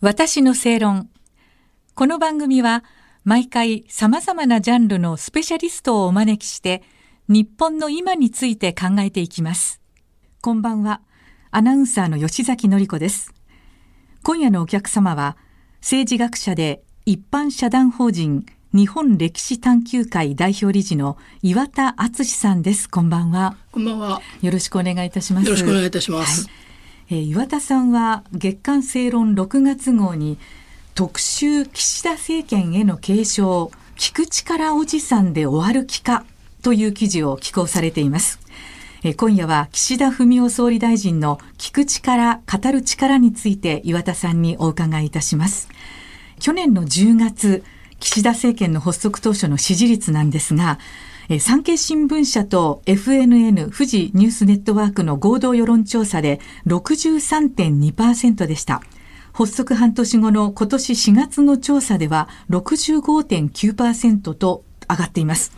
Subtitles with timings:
[0.00, 1.10] 私の正論。
[1.96, 2.84] この番組は
[3.24, 6.84] 毎回様々なジャンルのスペシャリストをお招きして
[7.26, 9.80] 日本の今について考えていきます。
[10.40, 11.00] こんばんは。
[11.50, 13.34] アナウンサーの吉崎のり子です。
[14.22, 15.36] 今夜のお客様は
[15.80, 22.88] 政治学者で一般社団法人日本歴史探求会代表理事の岩田敦さんです。
[22.88, 23.56] こんばんは。
[23.72, 24.22] こんばんは。
[24.42, 25.46] よろしくお願いいたします。
[25.46, 26.46] よろしくお願いいたします。
[26.46, 26.67] はい
[27.10, 30.38] えー、岩田さんは月刊正論6月号に
[30.94, 36.24] 特集岸田政権への継承聞く力おじさんで終わる気か
[36.62, 38.40] という記事を寄稿されています。
[39.04, 45.68] え、今夜は岸田文雄総理大臣の聞く力、語る力について岩田さんにお伺いいたします。
[46.40, 47.64] 去年の10月、
[48.00, 50.78] 岸田政権の発足当初の支持率なんですが、
[51.36, 58.80] 産経新聞社と FNN 富士ニュースネットワークの合同世論調査で63.2%でした。
[59.34, 65.52] 発足半年後の今年4月の調査では65.9%と上がっています。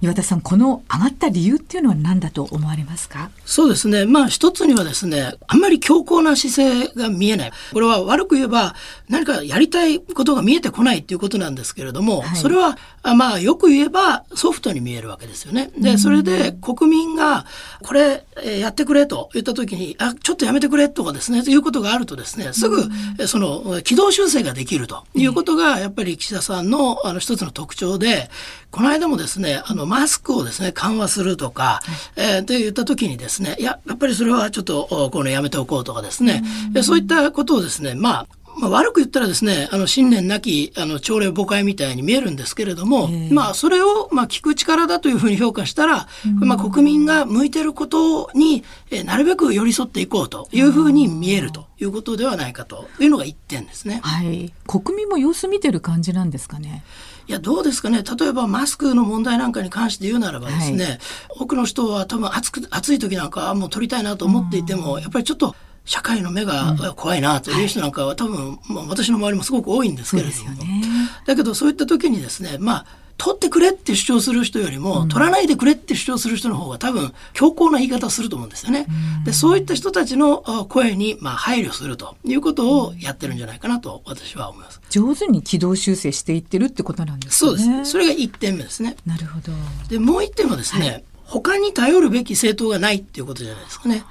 [0.00, 3.30] 岩田さんこの上がった理由っていうのは何だと思われますか？
[3.44, 4.04] そうですね。
[4.04, 7.52] まあ一つにはですねあんまり強硬な姿勢が見えない。
[7.72, 8.74] これは悪く言えば
[9.08, 15.70] 何かやりたいことが見えてこないっていうことなんですけれども、はい、それはまあよく言えばソフトに見えるわけですよね。
[15.78, 17.46] でそれで国民が
[17.82, 18.24] これ
[18.60, 22.82] やってくれと言った時にあちょっとやめてくれとかですねということがあるとですねすぐ
[23.26, 28.28] その軌道修正ができるということがやっぱり岸田さんのあの一つの特徴で
[28.70, 31.80] この間もですねあのマスクをですね、緩和するとか、
[32.16, 36.42] えー、って言った時にですね、いや、やっぱりそれはちょっと、このやめておこうとかですね、
[36.74, 38.26] うそういったことをですね、まあ、
[38.58, 46.08] まあ、悪く言ったらですね、あの、新年なき、あの、朝礼誤解みたいに見えるんですけれども、まあ、それを、まあ、聞く力だというふうに評価したら、
[46.40, 54.00] まあ、国民が向いてることに、えなるべく寄り添っていこうというふうに見えるということではないかというのが一点ですね。
[54.02, 54.52] はい。
[54.66, 56.82] 国民も様子見てる感じなんですかね？
[57.28, 58.04] いや、どうですかね。
[58.04, 60.98] 例えばマスクの問題なんかに関して言うならばですね、はい、
[61.40, 70.82] 多くの人は多分暑く、暑い時なんかはもう撮りたいなと思っていても、やっぱりちょっと社会の目が怖いなという人なんかは多分、まあ、私の周りもすごく多いんですけれども、ね、
[71.24, 72.86] だけどそういった時にですね、まあ、
[73.18, 78.86] 取ってくれって主張する人よりも、取らないでくれって主張する人の方が多分強硬な言い方をすると思うんですよね。
[79.24, 84.80] でそういった人たちの声にまあ配慮するということをやってるんじゃないかなと私は思います。
[84.90, 87.50] 上手に軌道修正していってるってことなんですね。
[87.50, 87.92] そうです。
[87.92, 88.96] それが一点目ですね。
[89.06, 89.52] なるほど。
[89.88, 94.04] でもう一点はですね、はい、他に頼るべき政党がないっていうことじゃないですかね。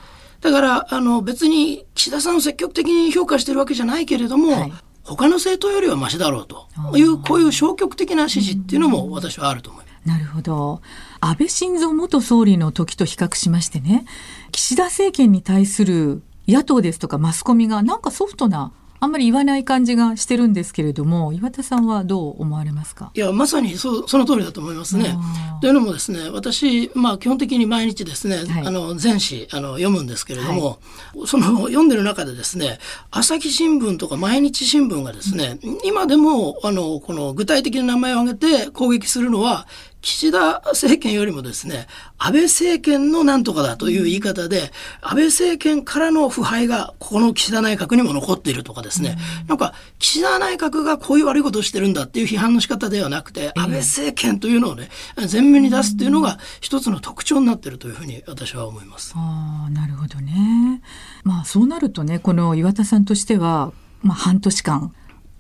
[0.46, 4.74] だからあの別に岸田さんを積極的に評価してるわけじゃないけれども、はい
[5.08, 6.66] 他の政党よりはましだろうと
[6.98, 10.10] いうこういう消極的な支持っていうのも私はあると思います。
[10.10, 10.82] なるほど。
[11.20, 14.06] 安倍晋三元総理の時と比較しましてね、
[14.52, 18.72] 岸田政権に対する野党ですとかマスコミがなんかソフトな
[19.06, 23.12] あんまり言わない感じがしてるんですけれども岩田さんはどう思われますか？
[23.14, 25.16] いやまさにそその通りだと思いますね。
[25.62, 30.80] というのもですね私、まあ、基本的に毎日ですね、はい、あの全紙あの読むんですけれども、
[31.16, 32.80] はい、その読んでる中でですね
[33.12, 39.68] 朝日新聞とか毎日新聞がですね、うん、今でもあのこの具体的な名前を挙げて攻撃するのは
[40.06, 41.88] 岸田政権よりもですね、
[42.20, 44.72] 安倍政権のなんとかだという言い方で、
[45.02, 49.18] 安倍政権からの腐敗がここの岸田内閣にも残っているとかですね、
[49.48, 54.90] なんか岸田内閣がこういう悪いことをしてるんだっていう批判の仕方ではなくて、安倍政権というのをね、
[55.32, 59.12] 前面に出すっていうのが一つの特徴になっているというふうに私は思います。
[59.16, 60.84] ああ、なるほどね。
[61.24, 63.74] まあそうなるとね、この岩田さんとしては、
[64.04, 64.94] まあ半年間、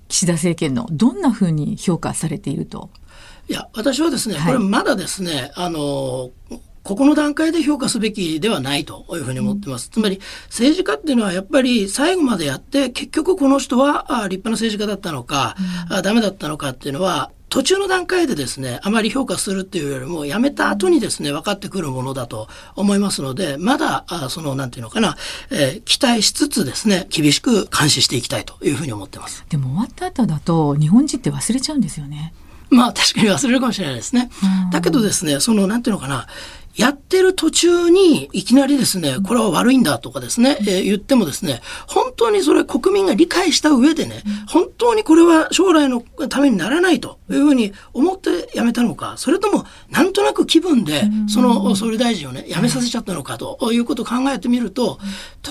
[0.08, 2.90] 岸田政権のどんなふうに評価されていると？
[3.48, 6.32] いや、私はですね、これまだですね、あの、
[6.84, 9.90] ここの段階で評価すべきではないというふうに思ってます。
[9.90, 10.20] つまり、
[10.50, 15.56] 政治家っていうのはやっぱり最後までやって、結局この人は立派な政治家だったのか、
[15.90, 25.16] うん、ダメだったのかっていうのは、途中の段階でですね、あまり評価するっていうよりも、やめた後にですね、分かってくるものだと思いますので、まだ、あその、なんていうのかな、
[25.50, 29.46] えー、期待しつつですね、厳しく監視していきたいというふうに思ってます。
[29.50, 32.34] でも終わった後だと、日本人って忘れちゃうんですよね。
[32.70, 34.29] まあ確かに忘れるかもしれないですね。
[34.72, 36.28] だけどですね、その、なんていうのかな、
[36.76, 55.00] やってる途中にいきなりですね、これは悪いんだとかですね、えー、言ってもですね、本当にそれ国民が理解した上でね、本当にこれは将来のためにならないというふうに思って辞めたのか、それともなんとなく気分でその総理大臣をね、辞めさせちゃったのかということを考えてみると、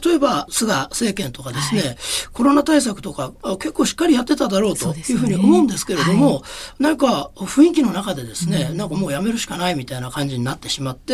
[0.04, 1.96] 例えば菅政権とかですね、はい、
[2.34, 6.40] コロナ対策とか結構しっかりやってただろうというふうに思うんですけれども、ねは
[6.80, 11.13] い、なんか雰囲気の中でですね、なんかもう辞めるしかないみたいな感じになってしまって、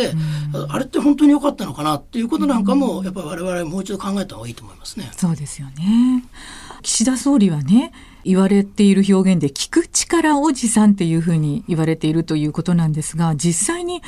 [0.69, 5.09] あれって本当に良かったのかなっていうことなんかも、やっぱり我々もう一度考えた方がいいと思いますね。
[5.15, 6.23] そうですよね。
[6.81, 7.91] 岸田総理はね、
[8.23, 14.01] 言われている表現で聞く力おじさんっていうふうに言われているということなんですが、実際に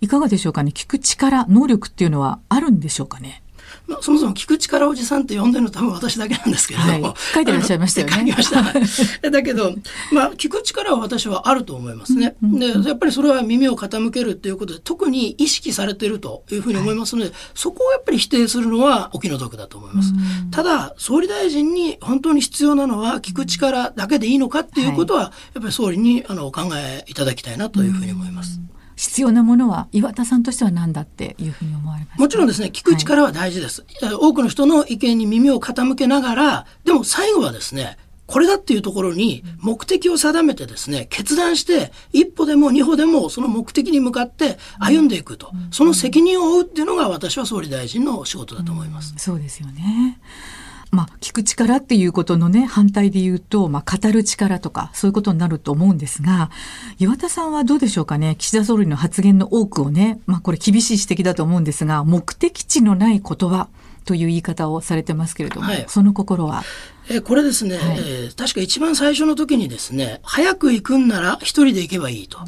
[0.00, 0.72] いかがでしょうかね。
[0.74, 3.42] 聞く力、能力っていうのはあるんでしょうかね。
[3.90, 8.12] まあ、そもそも聞く力おじさんって呼んでるの多分私だけなんですけれども、はい、書いてらっしゃいましたよね。
[8.12, 9.30] 書きました。
[9.30, 9.74] だけど、
[10.12, 12.36] まあ、聞く力は私はあると思いますね。
[12.40, 20.12] で、やっぱりそれは耳を傾けるっていうことで、特に意識されているというふうに思いますので、はい、そこをやっぱり否定するのはお気の毒だと思います。
[20.52, 28.60] ただ、総理大臣に本当に必要なのは聞く力だけでいいのかっていうことは、やっぱり総理にあのお考えいただきたいなというふうに思います。
[29.00, 49.14] 必要なものは岩田さんとしては何だっていうふうに思われますもちろんですね聞く力は大事です、はい、多くの人の意見に耳を傾けながらでも最後はですねこれだっていうところに目的を定めてですね、決断して、一歩でも二歩でもその目的に向かって歩んでいくと、その責任を負うっていうのが私は総理大臣の仕事だと思います。
[49.14, 50.20] うん、そうですよね。
[50.90, 56.50] まあ、聞く力っていうことのね、反対で言うと、まあ、語る力とか、そういうことになると思うんですが、
[56.98, 63.68] 岩田さんはどうでしょうかね、岸田総理の発言の多くをね、まあ、これ厳しい指摘だと思うんですが、目的地のない言葉
[64.04, 66.64] という言い方をされてますけれども、はい、その心は？
[67.12, 72.38] えこれですね、はい、えー、確か一番最初の時にですね、早く行くんなら一人で行けばいいと。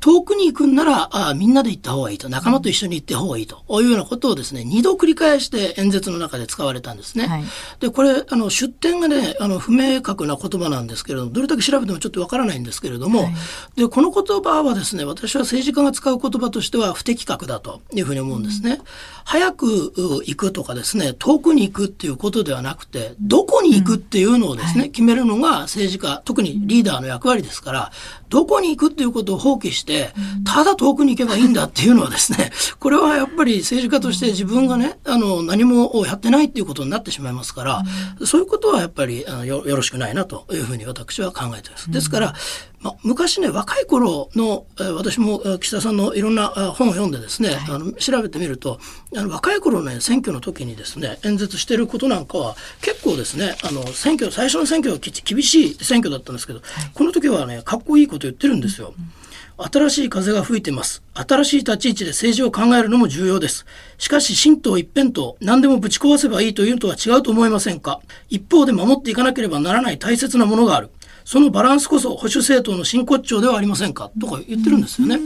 [0.00, 2.28] 遠くに行くんならあみんなで行った方がいいと。
[2.28, 3.62] 仲間と一緒に行った方がいいと。
[3.80, 7.28] いうようなことをですね、二度繰り返して演説の中で使われたんですね。
[7.28, 7.44] はい、
[7.78, 13.34] で、これ、あの、出典がね、あの、不明確な言葉なんですけれども、どれだけ調べてもちょっとわからないんですけれども、はい、
[13.76, 18.72] で、この言葉はですね、私は政治家が使う言葉としては不適格だというふうに思うんですね。
[18.72, 18.78] うん、
[19.24, 19.92] 早く
[20.24, 27.92] 行くとかですね、遠くに行くっていうことではなくて、どこに行くっていうのをですね、うん決めるのが政治家、特にリーダーの役割ですから、
[28.30, 30.12] どこに行くっていうことを放棄して、
[30.44, 32.50] ただ遠くに行けばいいんだっていうのはですね、
[32.80, 37.82] これはやっぱり政治家として自分がね、あの、何もやってないっていうことになってしまいますから、
[38.24, 41.90] そういうことはやっぱりあのよろしくないなというふうに私は考えています。
[41.90, 42.34] ですから、
[42.80, 48.78] まあ、昔ね、若い頃の、えー、私も岸田さんのいろんな本を読んでですね、はい、あの調べてみると、
[49.16, 58.94] あの若い頃ね、選挙の時にですね、演説してることなんかは結構ですね、あの、選挙、最初の選挙は厳しい選挙だったんですけど、はい、この時はね、かっこいいこと言ってるんですよ。
[58.96, 59.12] うん
[59.60, 61.02] 新しい風が吹いてます。
[61.14, 63.66] 新しい立ち位置で政治を考えるのも重要です。
[63.98, 67.98] しかし、神道一辺倒、何でもぶち壊せばいいというのとは違うと思いませんか？
[68.30, 70.90] 一方で守っていかなければならない大切なものがある。
[71.28, 74.10] そのバランスこそ保守政党の真骨頂ではありませんか？
[74.18, 75.18] とか言ってるんですよね。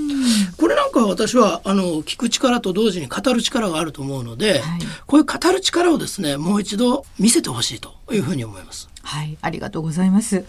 [0.56, 8.88] これなんか私はあの聞く力と同時に語る力があると思うので、はい、こういう語る力をですねもう一度見せてほしいというふうに思います。
[9.04, 10.44] はい、ありがとうございます。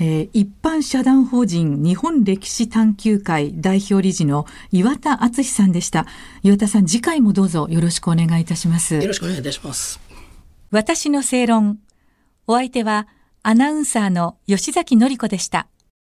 [0.00, 6.06] えー、一般社団法人日本歴史探求会代表理事の岩田敦さんでした。
[6.42, 8.94] 岩田さん、次回もどうぞよろしくお願いいたします。
[8.94, 10.00] よろしくお願いいたします。
[10.70, 11.78] 私の正論。
[12.46, 13.06] お相手は
[13.46, 15.68] アナウンサーの吉崎のり子でした。